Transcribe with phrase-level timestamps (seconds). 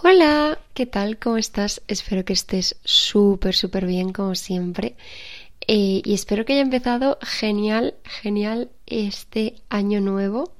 [0.00, 1.18] Hola, ¿qué tal?
[1.18, 1.82] ¿Cómo estás?
[1.88, 4.94] Espero que estés súper, súper bien como siempre.
[5.66, 10.52] Eh, y espero que haya empezado genial, genial este año nuevo.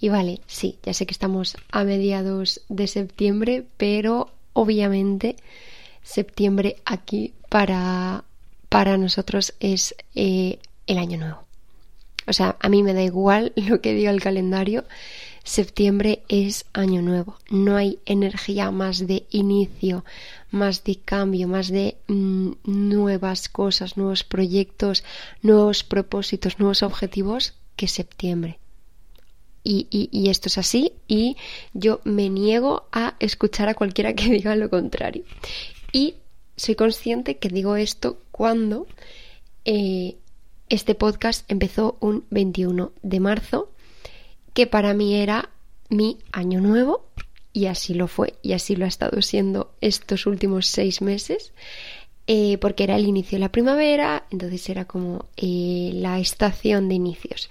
[0.00, 5.36] Y vale, sí, ya sé que estamos a mediados de septiembre, pero obviamente
[6.02, 8.24] septiembre aquí para,
[8.70, 11.44] para nosotros es eh, el año nuevo.
[12.26, 14.84] O sea, a mí me da igual lo que diga el calendario.
[15.44, 17.36] Septiembre es año nuevo.
[17.50, 20.04] No hay energía más de inicio,
[20.50, 25.02] más de cambio, más de mm, nuevas cosas, nuevos proyectos,
[25.42, 28.58] nuevos propósitos, nuevos objetivos que septiembre.
[29.62, 31.36] Y, esto es así y
[31.74, 35.24] yo me niego a escuchar a cualquiera que diga lo contrario.
[35.92, 36.14] Y
[36.56, 38.86] soy consciente que digo esto cuando
[39.64, 40.16] eh,
[40.68, 43.70] este podcast empezó un 21 de marzo,
[44.52, 45.50] que para mí era
[45.88, 47.04] mi año nuevo,
[47.52, 51.52] y así lo fue, y así lo ha estado siendo estos últimos seis meses,
[52.26, 56.94] eh, porque era el inicio de la primavera, entonces era como eh, la estación de
[56.94, 57.50] inicios.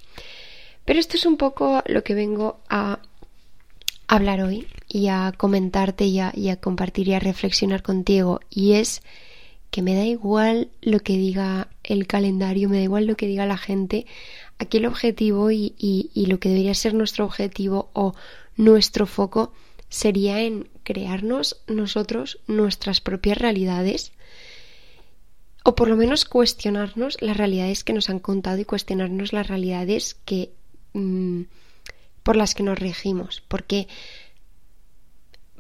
[0.85, 2.99] Pero esto es un poco lo que vengo a
[4.07, 8.73] hablar hoy y a comentarte y a, y a compartir y a reflexionar contigo, y
[8.73, 9.01] es
[9.69, 13.45] que me da igual lo que diga el calendario, me da igual lo que diga
[13.45, 14.05] la gente,
[14.59, 18.13] aquí el objetivo y, lo que debería ser nuestro objetivo o
[18.55, 19.53] nuestro foco
[19.89, 24.11] sería en crearnos nosotros nuestras propias realidades
[25.63, 30.15] o por lo menos cuestionarnos las realidades que nos han contado y cuestionarnos las realidades
[30.25, 30.51] que
[30.93, 31.43] mm,
[32.21, 33.87] por las que nos regimos porque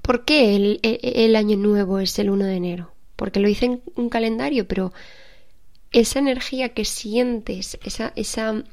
[0.03, 2.93] ¿por qué el, el año nuevo es el 1 de enero?
[3.19, 4.93] porque lo hice en un calendario, pero
[5.91, 7.77] esa energía que sientes,
[8.15, 8.63] esa,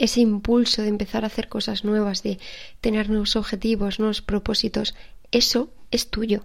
[0.00, 2.38] ese impulso de empezar a hacer cosas nuevas, de
[2.80, 4.94] tener nuevos objetivos, nuevos propósitos,
[5.30, 6.42] eso es tuyo.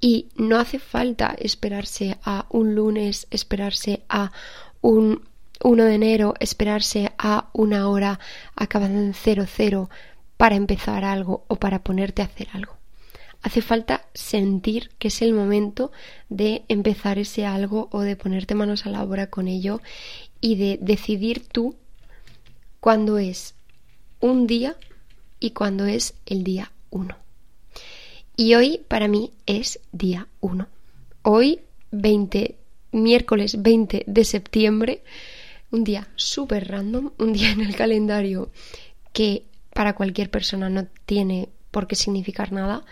[0.00, 4.32] Y no hace falta esperarse a un lunes, esperarse a
[4.80, 5.22] un
[5.62, 8.18] 1 de enero, esperarse a una hora
[8.56, 9.88] acabando en cero cero
[10.36, 12.76] para empezar algo o para ponerte a hacer algo.
[13.42, 15.92] Hace falta sentir que es el momento
[16.28, 19.80] de empezar ese algo o de ponerte manos a la obra con ello
[20.40, 21.76] y de decidir tú
[22.84, 23.54] cuándo es
[24.20, 24.76] un día
[25.40, 27.16] y cuándo es el día uno.
[28.36, 30.68] Y hoy para mí es día uno.
[31.22, 31.62] Hoy
[31.92, 32.58] 20,
[32.92, 35.02] miércoles 20 de septiembre,
[35.70, 38.50] un día súper random, un día en el calendario
[39.14, 42.84] que para cualquier persona no tiene por qué significar nada,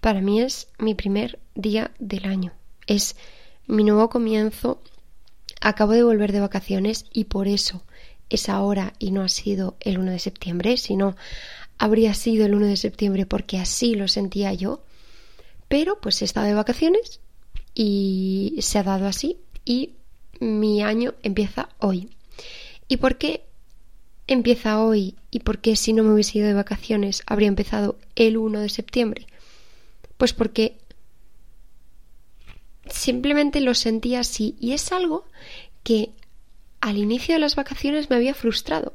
[0.00, 2.52] para mí es mi primer día del año.
[2.88, 3.14] Es
[3.68, 4.82] mi nuevo comienzo.
[5.60, 7.84] Acabo de volver de vacaciones y por eso
[8.30, 11.16] es ahora y no ha sido el 1 de septiembre, sino
[11.78, 14.82] habría sido el 1 de septiembre porque así lo sentía yo.
[15.68, 17.20] Pero pues he estado de vacaciones
[17.74, 19.94] y se ha dado así y
[20.40, 22.10] mi año empieza hoy.
[22.88, 23.44] ¿Y por qué
[24.26, 28.36] empieza hoy y por qué si no me hubiese ido de vacaciones habría empezado el
[28.36, 29.26] 1 de septiembre?
[30.16, 30.78] Pues porque
[32.88, 35.24] simplemente lo sentía así y es algo
[35.82, 36.10] que
[36.80, 38.92] al inicio de las vacaciones me había frustrado.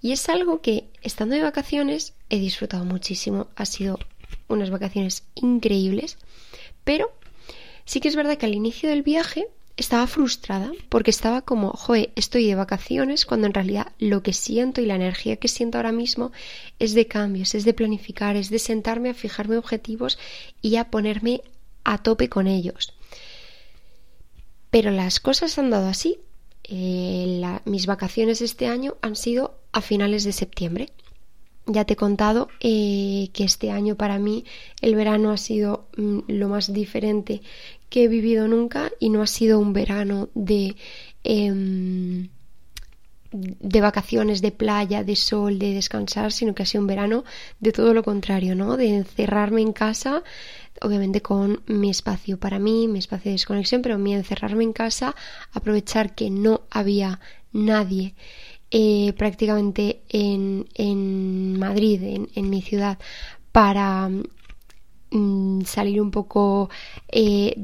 [0.00, 3.46] Y es algo que, estando de vacaciones, he disfrutado muchísimo.
[3.54, 3.98] Ha sido
[4.48, 6.18] unas vacaciones increíbles.
[6.84, 7.12] Pero
[7.84, 9.46] sí que es verdad que al inicio del viaje
[9.76, 14.80] estaba frustrada porque estaba como, joe, estoy de vacaciones cuando en realidad lo que siento
[14.80, 16.32] y la energía que siento ahora mismo
[16.78, 20.18] es de cambios, es de planificar, es de sentarme a fijarme objetivos
[20.60, 21.42] y a ponerme
[21.84, 22.94] a tope con ellos.
[24.70, 26.18] Pero las cosas han dado así.
[26.64, 30.90] Eh, mis vacaciones este año han sido a finales de septiembre.
[31.66, 34.44] Ya te he contado eh, que este año para mí
[34.80, 37.40] el verano ha sido mm, lo más diferente
[37.88, 40.76] que he vivido nunca y no ha sido un verano de,
[41.22, 42.28] em,
[43.32, 47.24] de vacaciones, de playa, de sol, de descansar, sino que ha sido un verano
[47.60, 48.76] de todo lo contrario, ¿no?
[48.76, 50.22] De encerrarme en casa,
[50.80, 55.14] obviamente con mi espacio para mí, mi espacio de desconexión, pero mi encerrarme en casa,
[55.52, 57.20] aprovechar que no había
[57.52, 58.14] nadie
[58.70, 62.98] eh, prácticamente en, en Madrid, en, en mi ciudad,
[63.52, 64.10] para
[65.12, 66.70] Mm, salir un poco
[67.08, 67.54] eh,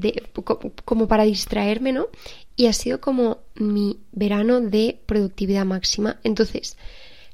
[0.85, 2.09] como para distraerme, ¿no?
[2.56, 6.19] Y ha sido como mi verano de productividad máxima.
[6.25, 6.77] Entonces,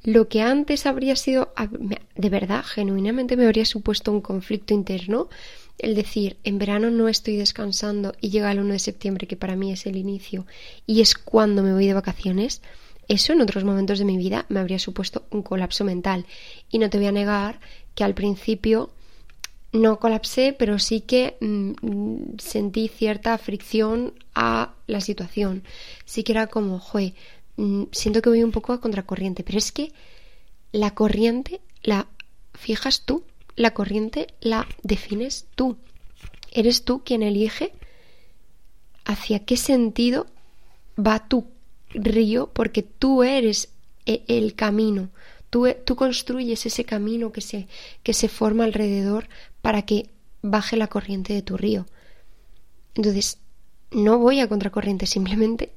[0.05, 1.53] lo que antes habría sido,
[2.15, 5.29] de verdad, genuinamente me habría supuesto un conflicto interno,
[5.79, 9.57] el decir, en verano no estoy descansando y llega el 1 de septiembre, que para
[9.57, 10.47] mí es el inicio,
[10.87, 12.63] y es cuando me voy de vacaciones,
[13.09, 16.27] eso en otros momentos de mi vida me habría supuesto un colapso mental.
[16.71, 17.61] Y no te voy a negar
[17.95, 18.91] que al principio
[19.73, 25.65] no colapsé, pero sí que mm, sentí cierta fricción a la situación.
[26.05, 27.15] Sí que era como, joe,
[27.57, 29.93] mm, siento que voy un poco a contracorriente, pero es que
[30.73, 32.07] la corriente la
[32.55, 33.25] fijas tú,
[33.57, 35.77] la corriente la defines tú.
[36.53, 37.73] Eres tú quien elige
[39.05, 40.27] hacia qué sentido
[40.99, 41.47] va tu
[41.91, 43.71] río, porque tú eres
[44.07, 45.11] e, el camino,
[45.51, 47.69] tú, tú construyes ese camino que se,
[48.03, 49.29] que se forma alrededor
[49.63, 50.11] para que
[50.43, 51.87] baje la corriente de tu río.
[52.95, 53.39] Entonces,
[53.91, 55.73] no voy a contracorriente, simplemente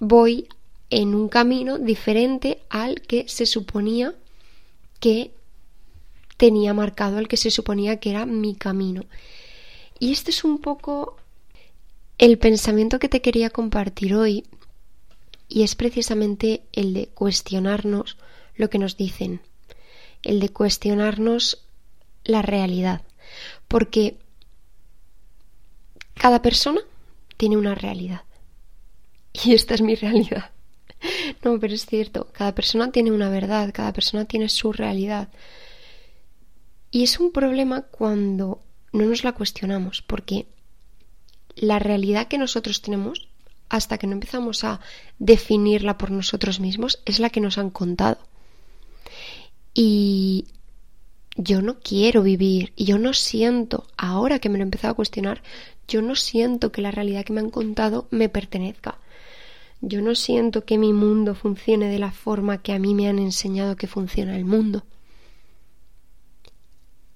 [0.00, 0.48] voy
[0.90, 4.14] en un camino diferente al que se suponía
[5.00, 5.32] que
[6.42, 9.04] tenía marcado, al que se suponía que era mi camino.
[10.00, 11.16] Y este es un poco
[12.18, 14.44] el pensamiento que te quería compartir hoy,
[15.48, 18.16] y es precisamente el de cuestionarnos
[18.56, 19.40] lo que nos dicen,
[20.24, 21.64] el de cuestionarnos
[22.24, 23.02] la realidad,
[23.68, 24.16] porque
[26.14, 26.80] cada persona
[27.36, 28.22] tiene una realidad.
[29.44, 30.50] Y esta es mi realidad.
[31.44, 35.28] No, pero es cierto, cada persona tiene una verdad, cada persona tiene su realidad.
[36.92, 38.60] Y es un problema cuando
[38.92, 40.46] no nos la cuestionamos, porque
[41.56, 43.28] la realidad que nosotros tenemos,
[43.70, 44.80] hasta que no empezamos a
[45.18, 48.18] definirla por nosotros mismos, es la que nos han contado.
[49.72, 50.44] Y
[51.34, 54.96] yo no quiero vivir y yo no siento, ahora que me lo he empezado a
[54.96, 55.42] cuestionar,
[55.88, 58.98] yo no siento que la realidad que me han contado me pertenezca.
[59.80, 63.18] Yo no siento que mi mundo funcione de la forma que a mí me han
[63.18, 64.84] enseñado que funciona el mundo.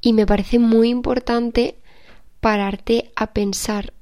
[0.06, 1.74] Y me parece muy importante
[2.38, 3.92] pararte a pensar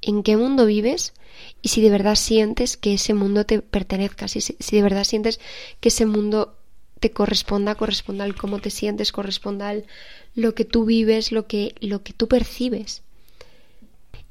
[0.00, 1.12] en qué mundo vives
[1.60, 5.40] y si de verdad sientes que ese mundo te pertenezca, si, si de verdad sientes
[5.80, 6.56] que ese mundo
[7.00, 9.86] te corresponda, corresponda al cómo te sientes, corresponda al
[10.36, 13.02] lo que tú vives, lo que, lo que tú percibes.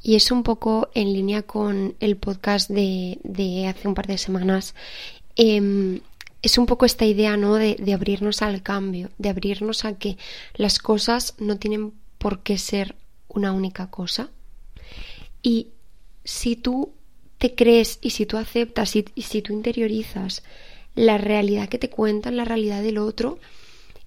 [0.01, 4.17] Y es un poco en línea con el podcast de, de hace un par de
[4.17, 4.73] semanas.
[5.35, 5.99] Em,
[6.41, 7.55] es un poco esta idea, ¿no?
[7.55, 10.17] De, de abrirnos al cambio, de abrirnos a que
[10.55, 12.95] las cosas no tienen por qué ser
[13.27, 14.29] una única cosa.
[15.41, 15.67] Y
[16.23, 16.93] si tú
[17.37, 20.43] te crees y si tú aceptas y si tú interiorizas
[20.95, 23.39] la realidad que te cuentan, la realidad del otro,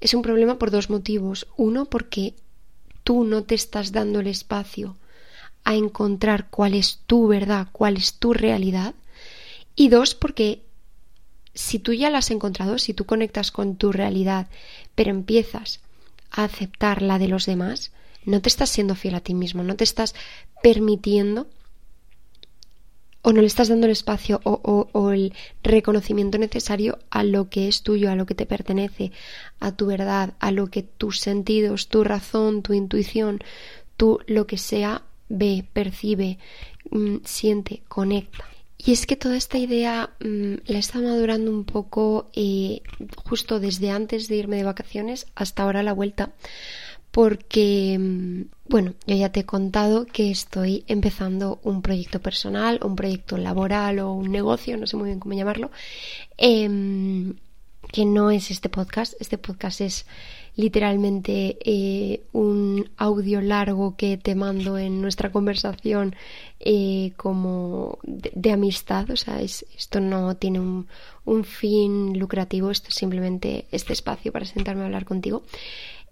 [0.00, 1.46] es un problema por dos motivos.
[1.56, 2.34] Uno, porque
[3.04, 4.96] tú no te estás dando el espacio
[5.64, 8.94] a encontrar cuál es tu verdad, cuál es tu realidad.
[9.74, 10.62] Y dos, porque
[11.54, 14.48] si tú ya la has encontrado, si tú conectas con tu realidad,
[14.94, 15.80] pero empiezas
[16.30, 17.92] a aceptar la de los demás,
[18.24, 20.14] no te estás siendo fiel a ti mismo, no te estás
[20.62, 21.48] permitiendo
[23.22, 25.32] o no le estás dando el espacio o, el
[25.62, 29.12] reconocimiento necesario a lo que es tuyo, a lo que te pertenece,
[29.60, 33.38] a tu verdad, a lo que tus sentidos, tu razón, tu intuición,
[33.96, 36.38] tú lo que sea ve, percibe,
[36.90, 38.44] mm, siente, conecta.
[38.84, 42.82] Y es que toda esta idea mm, la está madurando un poco eh,
[43.24, 46.32] justo desde antes de irme de vacaciones hasta ahora la vuelta
[47.12, 52.96] porque, mm, bueno, yo ya te he contado que estoy empezando un proyecto personal, un
[52.96, 55.70] proyecto laboral o un negocio, no sé muy bien cómo llamarlo,
[56.38, 57.34] em,
[57.90, 59.14] que no es este podcast.
[59.20, 60.06] Este podcast es
[60.54, 66.14] literalmente eh, un audio largo que te mando en nuestra conversación
[66.60, 69.10] eh, como de, amistad.
[69.10, 70.86] O sea, esto no tiene un,
[71.24, 75.42] un fin lucrativo, esto es simplemente este espacio para sentarme a hablar contigo.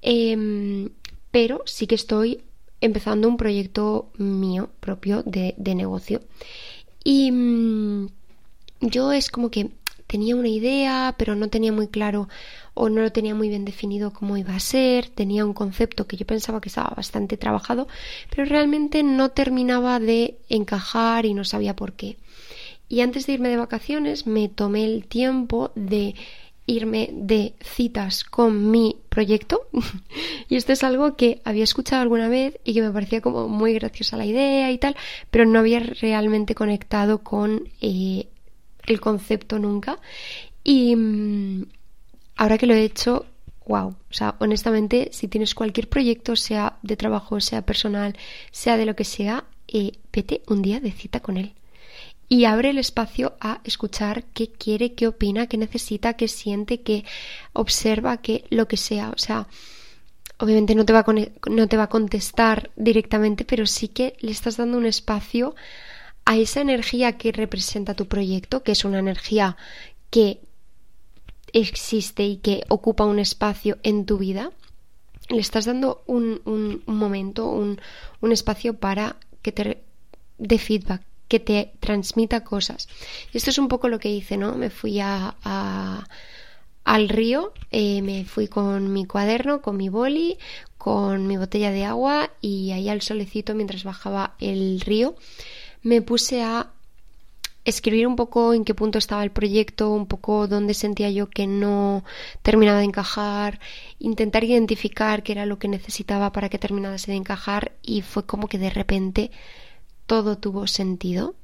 [0.03, 0.91] Em,
[1.31, 2.43] pero sí que estoy
[2.81, 6.23] empezando un proyecto mío propio de, negocio.
[7.05, 8.09] Y mm,
[8.81, 9.71] yo es como que
[10.11, 12.29] tenía una idea, pero no tenía muy claro
[12.75, 16.17] o no lo tenía muy bien definido cómo iba a ser, tenía un concepto que
[16.17, 17.87] yo pensaba que estaba bastante trabajado,
[18.29, 22.17] pero realmente no terminaba de encajar y no sabía por qué.
[22.89, 26.17] Y antes de irme de vacaciones me tomé el tiempo de
[26.67, 29.69] irme de citas con mi proyecto.
[30.49, 33.75] y esto es algo que había escuchado alguna vez y que me parecía como muy
[33.75, 34.97] graciosa la idea y tal,
[35.31, 38.27] pero no había realmente conectado con eh,
[38.91, 39.99] el concepto nunca.
[40.65, 41.67] Y mm,
[42.37, 43.27] ahora que lo he hecho,
[43.67, 43.89] wow.
[43.89, 48.17] O sea, honestamente, si tienes cualquier proyecto, sea de trabajo, sea personal,
[48.51, 51.55] sea de lo que sea, eh, vete un día de cita con él
[52.31, 57.05] y abre el espacio a escuchar qué quiere, qué opina, qué necesita, qué siente, qué
[57.53, 59.11] observa, qué lo que sea.
[59.11, 59.49] O sea,
[60.39, 64.31] obviamente no te va a, no te va a contestar directamente, pero sí que le
[64.31, 65.57] estás dando un espacio
[66.25, 69.57] a esa energía que representa tu proyecto, que es una energía
[70.11, 70.41] que
[71.53, 74.53] existe y que ocupa un espacio en tu vida,
[75.29, 77.81] le estás dando un, un, momento, un,
[78.21, 79.83] un, espacio para que te
[80.39, 82.89] dé feedback, que te transmita cosas.
[83.33, 84.55] Y esto es un poco lo que hice, ¿no?
[84.55, 85.37] Me fui a,
[86.85, 90.39] al río, eh, me fui con mi cuaderno, con mi boli,
[90.77, 95.15] con mi botella de agua y ahí al solecito mientras bajaba el río
[95.83, 96.71] me puse a
[97.65, 101.47] escribir un poco en qué punto estaba el proyecto, un poco dónde sentía yo que
[101.47, 102.05] no
[102.43, 103.61] terminaba de encajar,
[103.99, 108.49] intentar identificar qué era lo que necesitaba para que terminase de encajar y fue como
[108.49, 109.31] que de repente
[110.07, 111.35] todo tuvo sentido.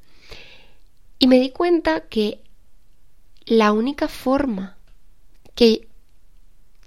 [1.19, 2.40] Y me di cuenta que
[3.45, 4.76] la única forma
[5.55, 5.88] que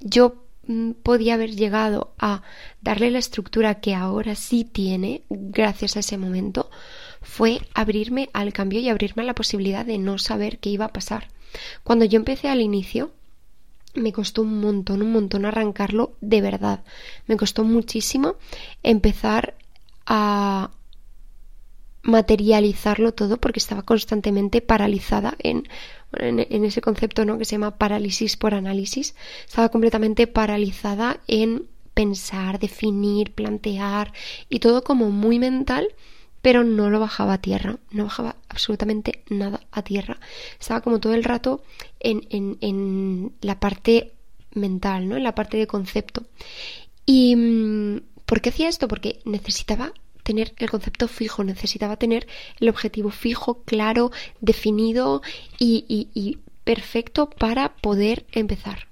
[0.02, 2.42] yo mm, podía haber llegado a
[2.82, 6.70] darle la estructura que ahora sí tiene gracias a ese momento
[7.22, 10.94] fue abrirme al cambio y abrirme a la posibilidad de no saber qué iba a
[10.94, 11.28] pasar.
[11.84, 13.12] Cuando yo empecé al inicio,
[13.96, 16.84] me costó un montón, un montón arrancarlo de verdad.
[17.28, 18.36] Me costó muchísimo
[18.84, 19.56] empezar
[20.06, 20.72] a
[22.02, 25.68] materializarlo todo porque estaba constantemente paralizada en,
[26.14, 27.38] en, ese concepto ¿no?
[27.38, 29.16] que se llama parálisis por análisis.
[29.46, 34.14] Estaba completamente paralizada en pensar, definir, plantear
[34.48, 35.90] y todo como muy mental
[36.42, 40.20] pero no lo bajaba a tierra, no bajaba absolutamente nada a tierra.
[40.60, 41.62] Estaba como todo el rato
[42.00, 44.14] en, en, en la parte
[44.54, 45.18] mental, ¿no?
[45.18, 46.24] En la parte de concepto.
[47.06, 48.88] ¿Y mm, por qué hacía esto?
[48.88, 49.94] Porque necesitaba
[50.24, 52.28] tener el concepto fijo, necesitaba tener
[52.60, 55.22] el objetivo fijo, claro, definido
[55.58, 58.88] y, y, y perfecto para poder empezar.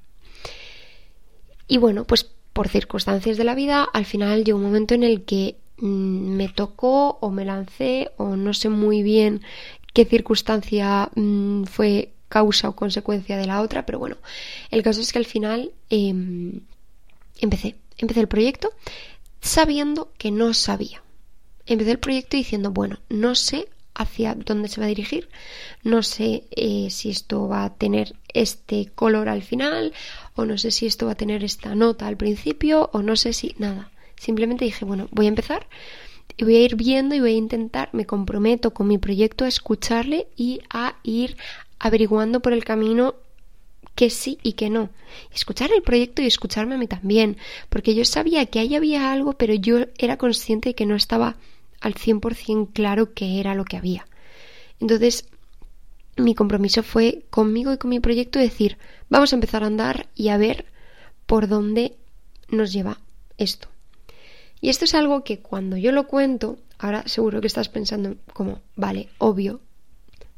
[1.67, 2.23] Y bueno, pues
[2.53, 7.17] por circunstancias de la vida, al final llegó un momento en el que me tocó
[7.21, 9.41] o me lancé o no sé muy bien
[9.93, 14.17] qué circunstancia mm, fue causa o consecuencia de la otra, pero bueno,
[14.69, 16.61] el caso es que al final em,
[17.39, 18.71] empecé, empecé el proyecto
[19.41, 21.01] sabiendo que no sabía.
[21.65, 25.27] Empecé el proyecto diciendo, bueno, no sé hacia dónde se va a dirigir,
[25.83, 29.93] no sé eh, si esto va a tener este color al final,
[30.35, 33.33] o no sé si esto va a tener esta nota al principio, o no sé
[33.33, 33.89] si nada.
[34.17, 35.67] Simplemente dije, bueno, voy a empezar
[36.35, 39.47] y voy a ir viendo y voy a intentar, me comprometo con mi proyecto a
[39.47, 41.37] escucharle y a ir
[41.79, 43.15] averiguando por el camino
[43.95, 44.89] que sí y que no.
[45.33, 47.37] Escuchar el proyecto y escucharme a mí también,
[47.69, 51.37] porque yo sabía que ahí había algo, pero yo era consciente de que no estaba
[51.81, 54.05] al 100% claro qué era lo que había.
[54.79, 55.25] Entonces,
[56.15, 58.77] mi compromiso fue conmigo y con mi proyecto decir,
[59.09, 60.65] vamos a empezar a andar y a ver
[61.25, 61.95] por dónde
[62.49, 62.99] nos lleva
[63.37, 63.67] esto.
[64.61, 68.61] Y esto es algo que cuando yo lo cuento, ahora seguro que estás pensando como,
[68.75, 69.61] vale, obvio,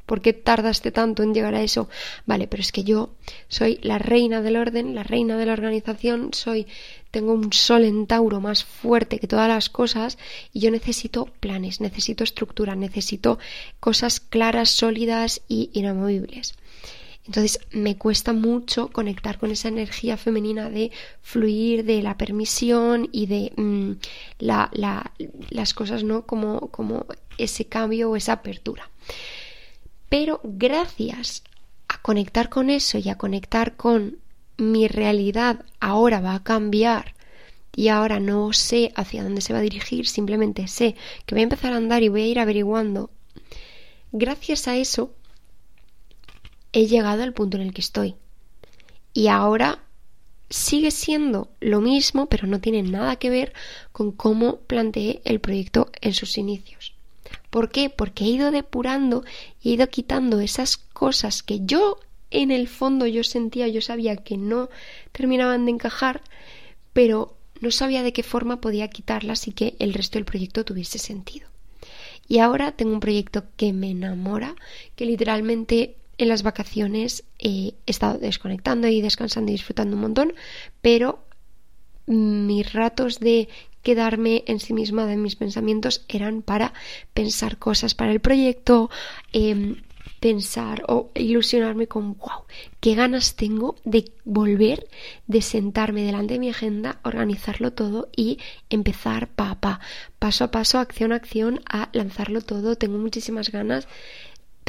[0.06, 1.88] ¿por qué tardaste tanto en llegar a eso?
[2.26, 3.10] Vale, pero es que yo
[3.48, 6.66] soy la reina del orden, la reina de la organización, soy
[7.10, 10.18] tengo un sol en Tauro más fuerte que todas las cosas
[10.52, 13.38] y yo necesito planes, necesito estructura, necesito
[13.80, 16.54] cosas claras, sólidas y inamovibles.
[17.26, 20.90] Entonces me cuesta mucho conectar con esa energía femenina de
[21.22, 23.92] fluir, de la permisión y de mm,
[24.38, 26.26] las cosas, ¿no?
[26.26, 27.06] Como, como
[27.38, 28.90] ese cambio o esa apertura.
[30.08, 31.44] Pero gracias
[31.88, 34.16] a conectar con eso y a conectar con
[34.56, 37.14] mi realidad ahora va a cambiar
[37.74, 41.44] y ahora no sé hacia dónde se va a dirigir, simplemente sé que voy a
[41.44, 43.10] empezar a andar y voy a ir averiguando.
[44.12, 45.14] Gracias a eso
[46.72, 48.14] he llegado al punto en el que estoy.
[49.12, 49.80] Y ahora
[50.48, 53.52] sigue siendo lo mismo, pero no tiene nada que ver
[53.92, 56.94] con cómo planteé el proyecto en sus inicios.
[57.50, 57.90] ¿Por qué?
[57.90, 59.24] Porque he ido depurando
[59.62, 61.98] y he ido quitando esas cosas que yo
[62.30, 64.68] en el fondo yo sentía, yo sabía que no
[65.12, 66.22] terminaban de encajar,
[66.92, 70.98] pero no sabía de qué forma podía quitarlas y que el resto del proyecto tuviese
[70.98, 71.48] sentido.
[72.28, 74.54] Y ahora tengo un proyecto que me enamora,
[74.94, 80.34] que literalmente en las vacaciones he estado desconectando y descansando y disfrutando un montón,
[80.82, 81.24] pero
[82.06, 83.48] mis ratos de
[83.82, 86.74] quedarme en sí misma de mis pensamientos eran para
[87.14, 88.90] pensar cosas para el proyecto,
[89.32, 89.76] em,
[90.20, 92.44] pensar o ilusionarme con wow,
[92.80, 94.86] qué ganas tengo de volver,
[95.26, 99.80] de sentarme delante de mi agenda, organizarlo todo y empezar pa, pa,
[100.18, 102.76] paso a paso, acción a acción a lanzarlo todo.
[102.76, 103.88] Tengo muchísimas ganas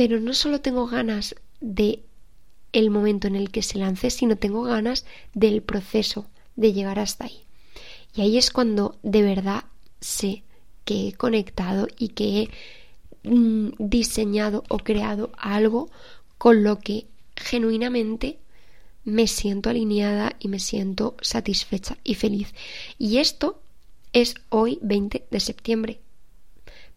[0.02, 2.02] pero no solo tengo ganas de
[2.74, 5.06] el momento en el que se lance, sino tengo ganas
[5.36, 7.44] del proceso de llegar hasta ahí.
[8.16, 9.66] Y ahí es cuando de verdad
[10.00, 10.42] sé
[10.86, 12.50] que he conectado y que
[13.24, 15.92] he mm, diseñado o creado algo
[16.40, 17.06] con lo que
[17.36, 18.40] genuinamente
[19.04, 22.56] me siento alineada y me siento satisfecha y feliz.
[22.98, 23.62] Y esto
[24.14, 26.00] es hoy 20 de septiembre.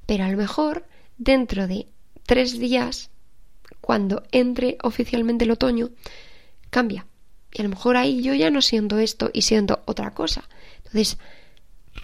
[0.06, 0.86] Pero a lo mejor
[1.18, 1.86] dentro de
[2.26, 3.10] tres días,
[3.80, 5.90] cuando entre oficialmente el otoño,
[6.70, 7.06] cambia.
[7.52, 10.48] Y a lo mejor ahí yo ya no siento esto y siento otra cosa.
[10.78, 11.18] Entonces,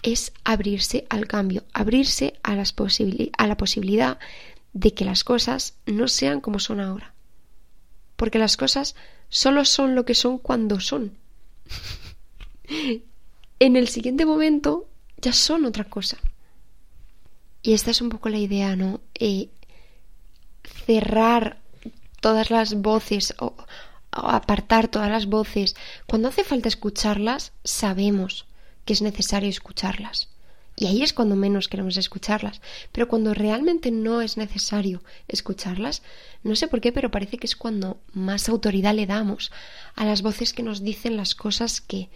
[0.02, 2.74] es abrirse al cambio, abrirse a, las
[3.36, 4.18] a la posibilidad
[4.72, 7.14] de que las cosas no sean como son ahora.
[8.16, 8.94] Porque las cosas
[9.28, 11.16] solo son lo que son cuando son.
[13.58, 16.18] en el siguiente momento ya son otra cosa.
[17.62, 19.00] Y esta es un poco la idea, ¿no?
[19.14, 19.50] Eh,
[20.90, 21.58] cerrar
[22.20, 23.54] todas las voces o,
[24.10, 25.76] apartar todas las voces.
[26.08, 28.46] Cuando hace falta escucharlas, sabemos
[28.84, 30.28] que es necesario escucharlas.
[30.74, 32.60] Y ahí es cuando menos queremos escucharlas.
[32.90, 36.02] Pero cuando realmente no es necesario escucharlas,
[36.42, 39.52] no sé por qué, pero parece que es cuando más autoridad le damos
[39.94, 42.08] a las voces que nos dicen las cosas que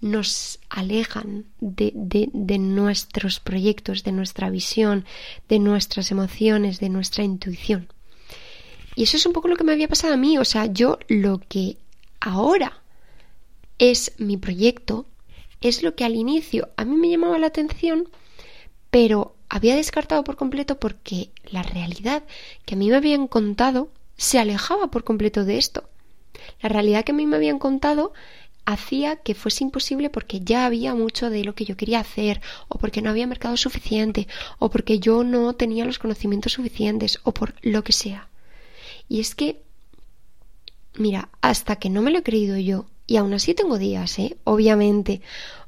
[0.00, 5.04] nos alejan de, de, nuestros proyectos, de nuestra visión,
[5.48, 7.88] de nuestras emociones, de nuestra intuición.
[8.96, 10.38] Y eso es un poco lo que me había pasado a mí.
[10.38, 11.76] O sea, yo lo que
[12.18, 12.82] ahora
[13.78, 15.06] es mi proyecto,
[15.60, 18.08] es lo que al inicio a mí me llamaba la atención,
[18.90, 22.24] pero había descartado por completo porque la realidad
[22.64, 25.88] que a mí me habían contado se alejaba por completo de esto.
[26.60, 28.14] La realidad que a mí me habían contado
[28.64, 32.78] hacía que fuese imposible porque ya había mucho de lo que yo quería hacer, o
[32.78, 34.26] porque no había mercado suficiente,
[34.58, 38.28] o porque yo no tenía los conocimientos suficientes, o por lo que sea.
[39.08, 39.62] Y es que,
[40.96, 44.36] mira, hasta que no me lo he creído yo, y aún así tengo días, ¿eh?
[44.44, 45.20] Obviamente,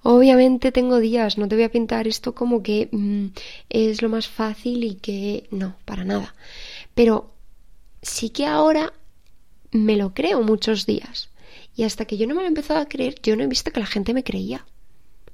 [0.02, 3.26] obviamente tengo días, no te voy a pintar esto como que mm,
[3.68, 6.34] es lo más fácil y que no, para nada.
[6.94, 7.30] Pero
[8.02, 8.92] sí que ahora
[9.70, 11.30] me lo creo muchos días.
[11.76, 13.70] Y hasta que yo no me lo he empezado a creer, yo no he visto
[13.70, 14.66] que la gente me creía.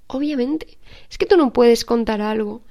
[0.07, 0.77] Obviamente.
[1.11, 2.63] Es que tú no puedes contar algo,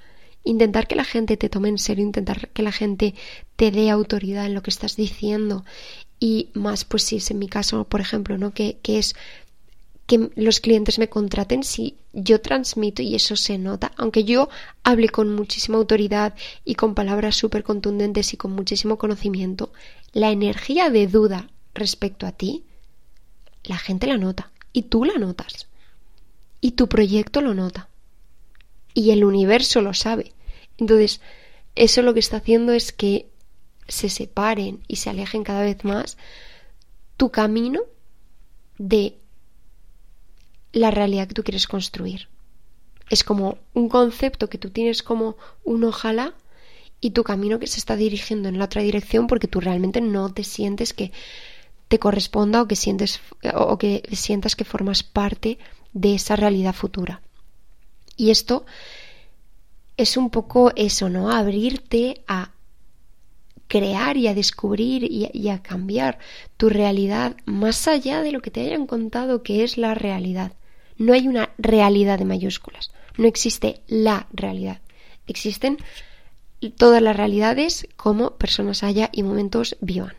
[0.44, 3.16] intentar que la gente te tome en serio, intentar que la gente
[3.56, 5.64] te dé autoridad en lo que estás diciendo.
[6.20, 8.54] Y más, pues si es en mi caso, por ejemplo, ¿no?
[8.54, 9.16] Que, que es
[10.06, 14.50] que los clientes me contraten si yo transmito y eso se nota, aunque yo
[14.84, 16.34] hable con muchísima autoridad
[16.66, 19.72] y con palabras súper contundentes y con muchísimo conocimiento,
[20.12, 22.66] la energía de duda respecto a ti
[23.64, 25.68] la gente la nota y tú la notas.
[26.60, 27.90] Y tu proyecto lo nota.
[28.94, 30.34] Y el universo lo sabe.
[30.78, 31.22] Entonces,
[31.76, 33.28] eso lo que está haciendo es que
[33.88, 36.18] se separen y se alejen cada vez más
[37.18, 37.82] tu camino
[38.78, 39.18] de
[40.72, 42.28] la realidad que tú quieres construir.
[43.10, 46.34] Es como un concepto que tú tienes como un ojalá
[47.00, 50.34] y tu camino que se está dirigiendo en la otra dirección porque tú realmente no
[50.34, 51.12] te sientes que
[51.90, 53.20] te corresponda o que sientes
[53.54, 55.60] o que sientas que formas parte
[55.94, 57.22] de esa realidad futura.
[58.16, 58.66] Y esto
[59.98, 61.32] es un poco eso, ¿no?
[61.32, 62.52] Abrirte a
[63.68, 66.20] crear y a descubrir y, y, a cambiar
[66.58, 70.54] tu realidad más allá de lo que te hayan contado que es la realidad.
[70.98, 74.82] No hay una realidad de mayúsculas, no existe la realidad.
[75.26, 75.78] Existen
[76.70, 80.16] todas las realidades como personas haya y momentos vivan.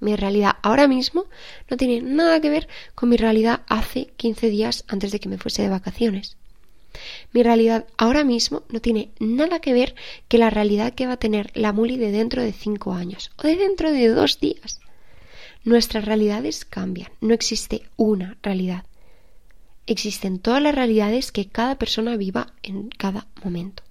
[0.00, 1.26] Mi realidad ahora mismo
[1.70, 5.38] no tiene nada que ver con mi realidad hace 15 días antes de que me
[5.38, 6.36] fuese de vacaciones.
[7.32, 9.94] Mi realidad ahora mismo no tiene nada que ver
[10.28, 13.46] que la realidad que va a tener la Muli de dentro de 5 años o
[13.46, 14.80] de dentro de dos días.
[15.64, 18.84] Nuestras realidades cambian, no existe una realidad.
[19.86, 23.82] Existen todas las realidades que cada persona viva en cada momento.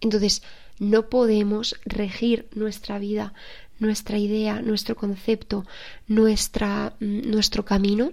[0.00, 0.42] Entonces,
[0.78, 3.32] no podemos regir nuestra vida
[3.78, 5.64] nuestra idea, nuestro concepto,
[6.06, 8.12] nuestra, mm, nuestro camino,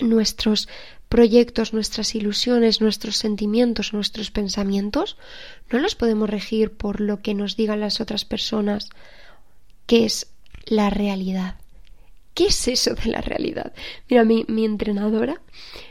[0.00, 0.68] nuestros
[1.08, 5.16] proyectos, nuestras ilusiones, nuestros sentimientos, nuestros pensamientos,
[5.70, 8.88] no los podemos regir por lo que nos digan las otras personas,
[9.86, 10.26] que es
[10.66, 11.56] la realidad.
[12.34, 13.72] ¿Qué es eso de la realidad?
[14.10, 15.40] Mira, mi, mi entrenadora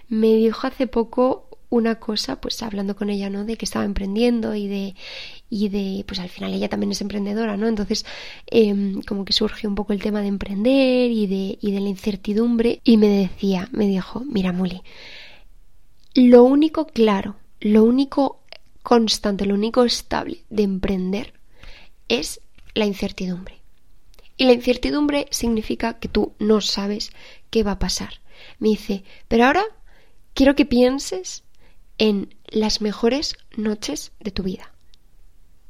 [0.10, 3.46] me dijo hace poco una cosa, pues hablando con ella, ¿no?
[3.46, 4.96] De que estaba emprendiendo y de,
[5.54, 7.68] y de, pues al final ella también es emprendedora, ¿no?
[7.68, 8.08] Entonces,
[8.48, 11.90] em, como que surge un poco el tema de emprender y de, y de la
[11.90, 14.82] incertidumbre y me decía, me dijo, mira, Muli,
[16.16, 18.42] lo único claro, lo único
[18.82, 21.34] constante, lo único estable de emprender
[22.10, 22.42] es
[22.74, 23.62] la incertidumbre.
[24.38, 27.12] Y la incertidumbre significa que tú no sabes
[27.52, 28.22] qué va a pasar.
[28.58, 29.64] Me dice, pero ahora
[30.34, 31.44] quiero que pienses
[32.00, 34.73] en las mejores noches de tu vida.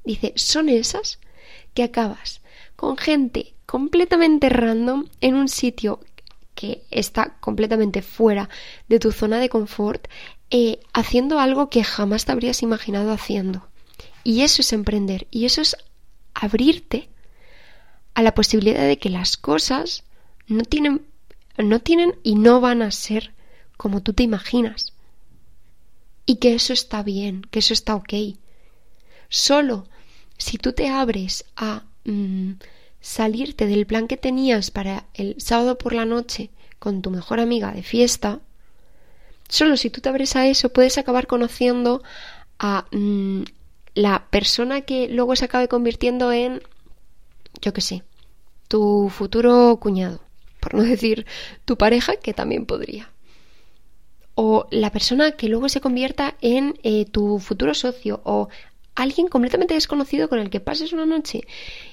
[0.03, 1.19] Dice, son esas
[1.73, 2.41] que acabas
[2.75, 5.99] con gente completamente random en un sitio
[6.55, 8.49] que está completamente fuera
[8.87, 10.07] de tu zona de confort,
[10.51, 13.67] eh, haciendo algo que jamás te habrías imaginado haciendo.
[14.23, 15.75] Y eso es emprender, y eso es
[16.33, 17.09] abrirte
[18.13, 20.03] a la posibilidad de que las cosas
[20.47, 21.05] no tienen,
[21.57, 23.33] no tienen y no van a ser
[23.77, 24.93] como tú te imaginas.
[26.25, 28.13] Y que eso está bien, que eso está ok.
[29.29, 29.87] Solo
[30.37, 32.53] si tú te abres a mm,
[32.99, 37.71] salirte del plan que tenías para el sábado por la noche con tu mejor amiga
[37.71, 38.39] de fiesta,
[39.47, 42.03] solo si tú te abres a eso puedes acabar conociendo
[42.59, 43.43] a mm,
[43.95, 46.61] la persona que luego se acabe convirtiendo en,
[47.61, 48.03] yo qué sé,
[48.67, 50.19] tu futuro cuñado,
[50.59, 51.25] por no decir
[51.65, 53.11] tu pareja, que también podría.
[54.35, 58.49] O la persona que luego se convierta en eh, tu futuro socio o
[58.95, 61.41] alguien completamente desconocido con el que pases una noche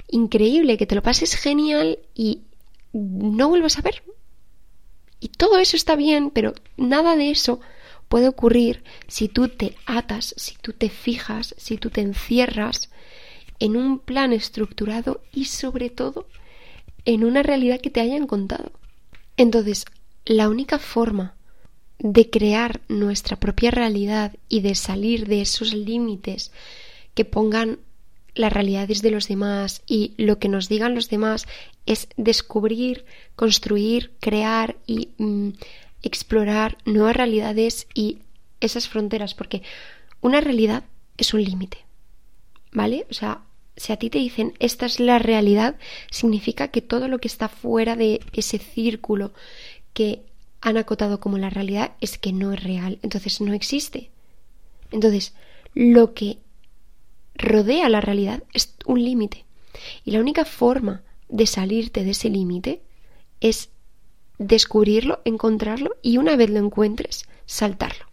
[0.08, 2.42] increíble, que te lo pases genial y
[2.92, 4.02] no vuelvas a ver.
[5.20, 7.60] Y todo eso está bien, pero nada de eso
[8.08, 12.90] puede ocurrir si tú te atas, si tú te fijas, si tú te encierras
[13.58, 16.26] en un plan estructurado y sobre todo
[17.04, 18.72] en una realidad que te hayan contado.
[19.36, 19.84] Entonces,
[20.24, 21.34] la única forma
[21.98, 26.50] de crear nuestra propia realidad y de salir de esos límites
[27.20, 27.80] que pongan
[28.34, 31.46] las realidades de los demás y lo que nos digan los demás
[31.84, 33.04] es descubrir,
[33.36, 35.50] construir, crear y mm,
[36.02, 38.20] explorar nuevas realidades y
[38.62, 39.60] esas fronteras, porque
[40.22, 40.84] una realidad
[41.18, 41.84] es un límite,
[42.72, 43.06] ¿vale?
[43.10, 43.42] O sea,
[43.76, 45.76] si a ti te dicen esta es la realidad,
[46.10, 49.34] significa que todo lo que está fuera de ese círculo
[49.92, 50.22] que
[50.62, 54.08] han acotado como la realidad es que no es real, entonces no existe.
[54.90, 55.34] Entonces,
[55.74, 56.38] lo que
[57.40, 59.44] rodea la realidad es un límite.
[60.04, 62.82] Y la única forma de salirte de ese límite
[63.40, 63.70] es
[64.38, 68.06] descubrirlo, encontrarlo y una vez lo encuentres, saltarlo.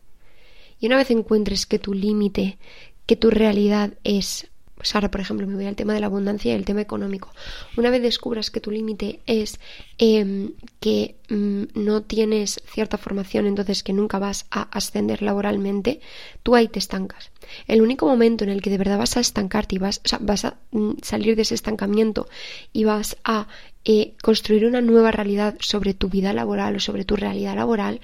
[0.79, 2.57] Y una vez encuentres que tu límite,
[3.05, 6.51] que tu realidad es pues ahora, por ejemplo, me voy al tema de la abundancia
[6.51, 7.31] y el tema económico.
[7.77, 9.59] Una vez descubras que tu límite es
[9.97, 15.99] em, que mm, no tienes cierta formación, entonces que nunca vas a ascender laboralmente,
[16.43, 17.31] tú ahí te estancas.
[17.65, 20.01] El único momento en el que de verdad vas a estancarte y vas,
[20.43, 22.27] a mm, salir de ese estancamiento
[22.71, 23.47] y vas a
[23.83, 27.99] eh, construir una nueva realidad sobre tu vida laboral o sobre tu realidad laboral,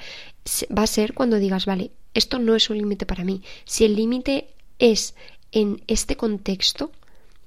[0.75, 3.43] va a ser cuando digas, vale, esto no es un límite para mí.
[3.65, 4.47] Si el límite
[4.79, 5.15] es
[5.53, 6.91] en este contexto,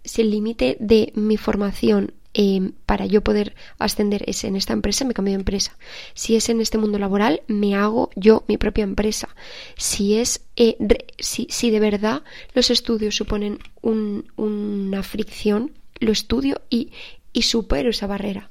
[0.04, 5.04] si el límite de mi formación em, para yo poder ascender es en esta empresa,
[5.04, 5.76] me cambio de empresa.
[6.14, 9.28] Si es en este mundo laboral, me hago yo mi propia empresa.
[9.76, 10.76] Si es eh,
[11.18, 12.22] si, si, de verdad
[12.54, 16.92] los estudios suponen una fricción, lo estudio y,
[17.32, 18.50] y supero esa barrera.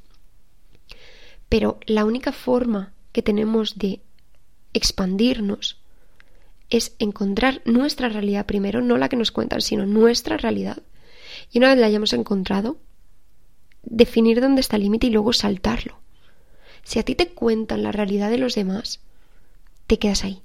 [1.48, 4.02] Pero la única forma que tenemos de
[4.74, 5.78] expandirnos
[6.69, 10.82] es encontrar nuestra realidad primero, no la que nos cuentan, sino nuestra realidad.
[11.51, 12.78] Y una vez la hayamos encontrado,
[13.84, 15.99] definir dónde está el límite y luego saltarlo.
[16.84, 18.99] Si a ti te cuentan la realidad de los demás,
[19.88, 20.41] te quedas ahí.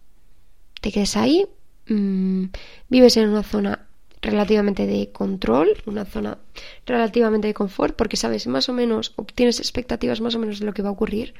[0.80, 1.46] Te quedas ahí,
[1.88, 2.46] mmm,
[2.88, 3.89] vives en una zona
[4.22, 6.38] relativamente de control, una zona
[6.86, 10.74] relativamente de confort, porque sabes más o menos, obtienes expectativas más o menos de lo
[10.74, 11.34] que va a ocurrir,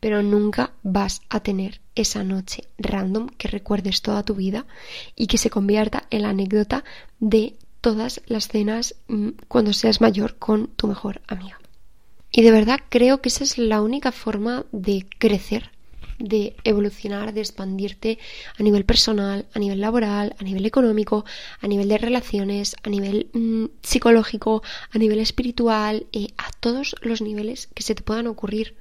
[0.00, 4.66] pero nunca vas a tener esa noche random que recuerdes toda tu vida
[5.14, 6.84] y que se convierta en la anécdota
[7.20, 11.58] de todas las cenas mm, cuando seas mayor con tu mejor amiga.
[12.30, 15.70] Y de verdad creo que esa es la única forma de crecer
[16.18, 18.18] de evolucionar, de expandirte
[18.58, 21.24] a nivel personal, a nivel laboral, a nivel económico,
[21.60, 27.20] a nivel de relaciones, a nivel mm, psicológico, a nivel espiritual, eh, a todos los
[27.20, 28.76] niveles que se te puedan ocurrir.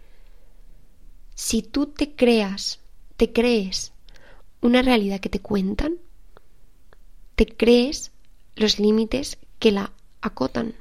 [1.36, 2.80] Si tú te creas,
[3.17, 3.91] te crees
[4.62, 5.98] una realidad que te cuentan,
[7.36, 8.12] te crees
[8.56, 10.76] los límites que la acotan.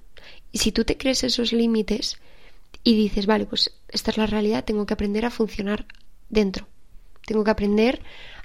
[0.52, 2.18] Y si tú te crees esos límites
[2.84, 5.86] y dices, vale, pues esta es la realidad, tengo que aprender a funcionar
[6.28, 6.66] dentro.
[7.26, 8.00] Tengo que aprender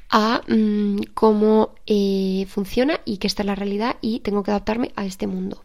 [0.09, 4.91] a mm, cómo eh, funciona y que esta es la realidad y tengo que adaptarme
[4.95, 5.63] a este mundo.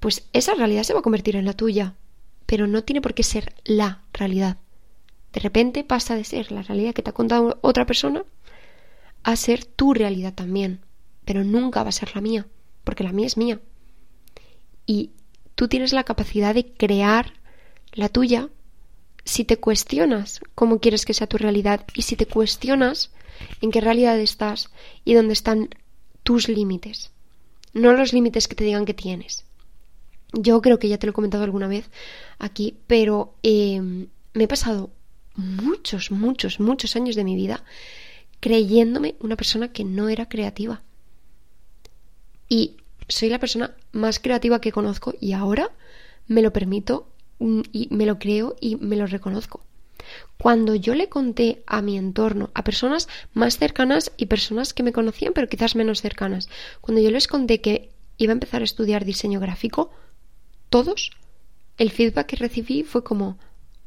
[0.00, 1.94] Pues esa realidad se va a convertir en la tuya,
[2.44, 4.58] pero no tiene por qué ser la realidad.
[5.32, 8.24] De repente pasa de ser la realidad que te ha contado otra persona
[9.22, 10.80] a ser tu realidad también,
[11.24, 12.46] pero nunca va a ser la mía,
[12.84, 13.60] porque la mía es mía.
[14.86, 15.10] Y
[15.54, 17.32] tú tienes la capacidad de crear
[17.92, 18.50] la tuya
[19.26, 23.10] si te cuestionas cómo quieres que sea tu realidad y si te cuestionas
[23.60, 24.70] en qué realidad estás
[25.04, 25.68] y dónde están
[26.22, 27.10] tus límites,
[27.74, 29.44] no los límites que te digan que tienes.
[30.32, 31.90] Yo creo que ya te lo he comentado alguna vez
[32.38, 34.90] aquí, pero eh, me he pasado
[35.34, 37.64] muchos, muchos, muchos años de mi vida
[38.38, 40.82] creyéndome una persona que no era creativa.
[42.48, 42.76] Y
[43.08, 45.72] soy la persona más creativa que conozco y ahora
[46.28, 49.60] me lo permito y me lo creo y me lo reconozco.
[50.38, 54.92] Cuando yo le conté a mi entorno, a personas más cercanas y personas que me
[54.92, 56.48] conocían pero quizás menos cercanas,
[56.80, 59.90] cuando yo les conté que iba a empezar a estudiar diseño gráfico,
[60.70, 61.10] todos,
[61.78, 63.38] el feedback que recibí fue como,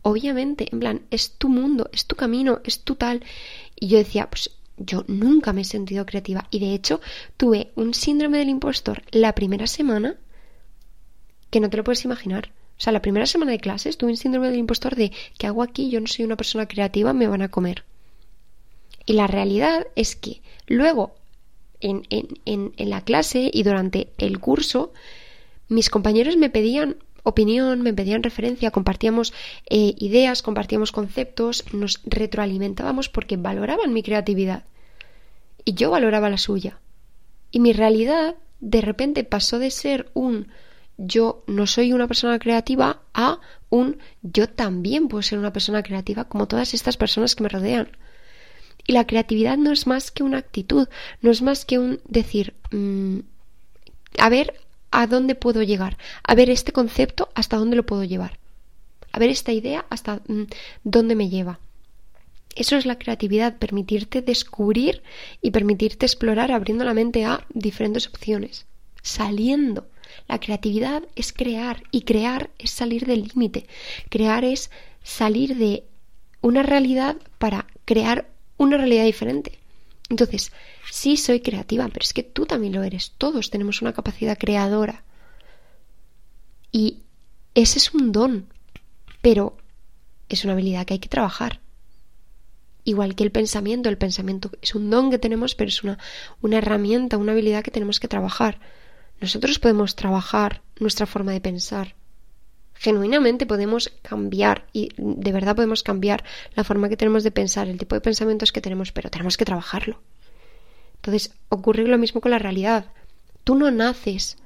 [0.01, 3.23] obviamente, en plan, es tu mundo, es tu camino, es tu tal.
[3.75, 7.01] Y yo decía, pues yo nunca me he sentido creativa y de hecho
[7.37, 10.15] tuve un síndrome del impostor la primera semana
[11.49, 12.51] que no te lo puedes imaginar.
[12.79, 15.63] O sea, la primera semana de clases tuve un síndrome del impostor de ¿qué hago
[15.63, 15.89] aquí?
[15.89, 17.83] Yo no soy una persona creativa, me van a comer.
[19.05, 21.15] Y la realidad es que luego
[21.81, 24.93] en, en, en la clase y durante el curso
[25.67, 29.33] mis compañeros me pedían opinión, me pedían referencia, compartíamos
[29.69, 34.63] eh, ideas, compartíamos conceptos, nos retroalimentábamos porque valoraban mi creatividad
[35.65, 36.79] y yo valoraba la suya.
[37.51, 40.47] Y mi realidad de repente pasó de ser un
[40.99, 46.25] yo no soy una persona creativa a un yo también puedo ser una persona creativa
[46.25, 47.89] como todas estas personas que me rodean.
[48.85, 50.89] Y la creatividad no es más que una actitud,
[51.21, 53.19] no es más que un decir, mm,
[54.17, 54.55] a ver
[54.91, 58.37] a dónde puedo llegar, a ver este concepto hasta dónde lo puedo llevar,
[59.11, 60.43] a ver esta idea hasta mm,
[60.83, 61.59] dónde me lleva.
[62.55, 65.01] Eso es la creatividad, permitirte descubrir
[65.41, 68.65] y permitirte explorar abriendo la mente a diferentes opciones,
[69.01, 69.87] saliendo.
[70.27, 73.67] La creatividad es crear y crear es salir del límite.
[74.09, 74.69] Crear es
[75.03, 75.83] salir de
[76.41, 79.59] una realidad para crear una realidad diferente.
[80.09, 80.51] Entonces,
[80.91, 83.13] sí soy creativa, pero es que tú también lo eres.
[83.17, 85.03] Todos tenemos una capacidad creadora.
[86.71, 86.99] Y
[87.55, 88.47] ese es un don,
[89.21, 89.57] pero
[90.29, 91.59] es una habilidad que hay que trabajar.
[92.83, 95.99] Igual que el pensamiento, el pensamiento es un don que tenemos, pero es una,
[96.41, 98.59] una herramienta, una habilidad que tenemos que trabajar.
[99.21, 101.95] Nosotros podemos trabajar nuestra forma de pensar.
[102.73, 106.23] Genuinamente podemos cambiar y de verdad podemos cambiar
[106.55, 109.43] la forma que tenemos de pensar, el tipo de pensamientos que tenemos, pero tenemos que
[109.43, 109.99] trabajarlo.
[110.95, 112.85] Entonces ocurre lo mismo con la realidad.
[113.43, 114.37] Tú no naces,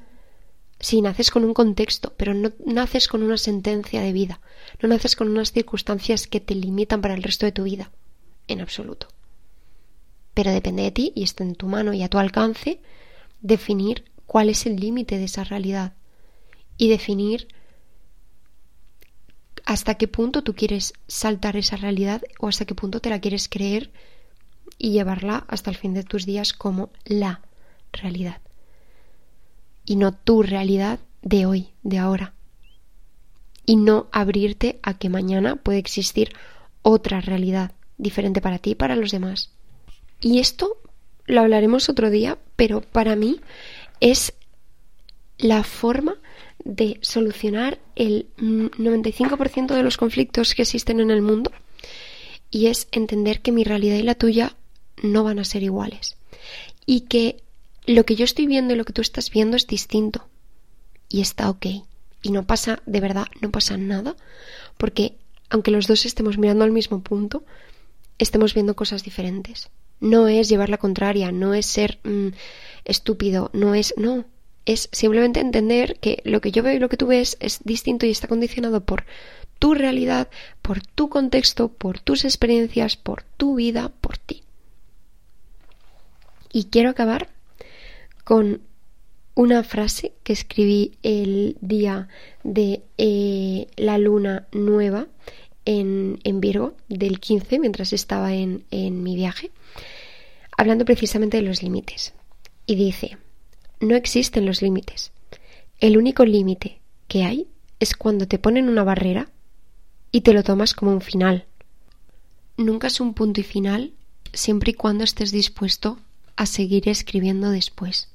[0.80, 4.40] sí, naces con un contexto, pero no naces con una sentencia de vida,
[4.82, 7.92] no naces con unas circunstancias que te limitan para el resto de tu vida,
[8.48, 9.08] en absoluto.
[10.34, 12.80] Pero depende de ti y está en tu mano y a tu alcance
[13.42, 15.94] definir cuál es el límite de esa realidad
[16.78, 17.48] y definir
[19.66, 23.48] hasta qué punto tú quieres saltar esa realidad o hasta qué punto te la quieres
[23.48, 23.92] creer
[24.78, 27.42] y llevarla hasta el fin de tus días como la
[27.92, 28.42] realidad.
[29.86, 32.34] Y no tu realidad de hoy, de ahora.
[33.66, 36.34] Y no abrirte a que mañana puede existir
[36.82, 39.52] otra realidad diferente para ti y para los demás.
[40.20, 40.78] Y esto
[41.26, 43.40] lo hablaremos otro día, pero para mí
[44.04, 44.34] es
[45.38, 46.18] la forma
[46.66, 51.54] de solucionar el 95% de los conflictos que existen en el mundo
[52.52, 54.58] y es entender que mi realidad y la tuya
[55.02, 56.18] no van a ser iguales.
[56.86, 57.44] Y que
[57.86, 60.28] lo que yo estoy viendo y lo que tú estás viendo es distinto.
[61.08, 61.66] Y está ok.
[62.22, 64.18] Y no pasa, de verdad, no pasa nada.
[64.78, 65.16] Porque
[65.50, 67.46] aunque los dos estemos mirando al mismo punto,
[68.20, 69.70] estemos viendo cosas diferentes.
[70.04, 72.28] No es llevar la contraria, no es ser mm,
[72.86, 73.94] estúpido, no es...
[73.98, 74.26] No,
[74.66, 78.06] es simplemente entender que lo que yo veo y lo que tú ves es distinto
[78.06, 79.06] y está condicionado por
[79.60, 80.30] tu realidad,
[80.62, 84.44] por tu contexto, por tus experiencias, por tu vida, por ti.
[86.52, 87.30] Y quiero acabar
[88.24, 88.62] con
[89.36, 92.08] una frase que escribí el día
[92.44, 95.08] de eh, la luna nueva
[95.66, 99.50] en, en, Virgo del 15 mientras estaba en, en mi viaje,
[100.58, 102.14] hablando precisamente de los límites.
[102.66, 103.18] Y dice,
[103.80, 105.12] no existen los límites.
[105.80, 107.48] El único límite que hay
[107.80, 109.30] es cuando te ponen una barrera
[110.12, 111.46] y te lo tomas como un final.
[112.56, 113.94] Nunca es un punto y final
[114.32, 116.00] siempre y cuando estés dispuesto
[116.36, 118.10] a seguir escribiendo después.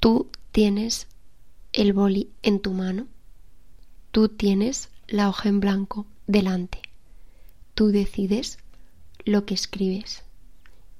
[0.00, 1.06] Tú tienes
[1.72, 3.06] el boli en tu mano,
[4.10, 6.80] tú tienes la hoja en blanco delante,
[7.74, 8.58] tú decides
[9.24, 10.24] lo que escribes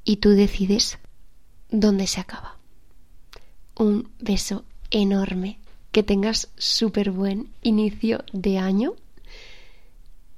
[0.04, 0.98] y tú decides
[1.70, 2.58] dónde se acaba.
[3.74, 5.58] Un beso enorme,
[5.90, 8.94] que tengas súper buen inicio de año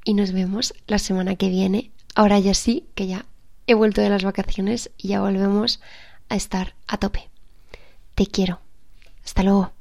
[0.04, 1.90] y nos vemos la semana que viene.
[2.14, 3.26] Ahora ya sí, que ya
[3.66, 5.80] he vuelto de las vacaciones y ya volvemos
[6.28, 7.30] a estar a tope.
[8.14, 8.60] Te quiero.
[9.24, 9.72] Hasta luego.